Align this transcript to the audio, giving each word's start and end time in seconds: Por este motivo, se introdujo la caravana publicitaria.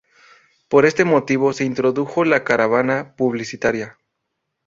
Por 0.67 0.87
este 0.87 1.05
motivo, 1.05 1.53
se 1.53 1.63
introdujo 1.63 2.25
la 2.25 2.43
caravana 2.43 3.13
publicitaria. 3.15 3.99